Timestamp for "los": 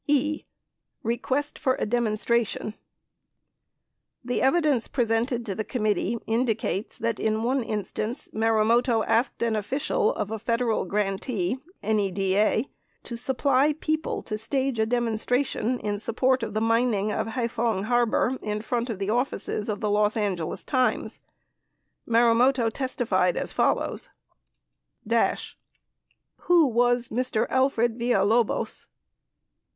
19.91-20.17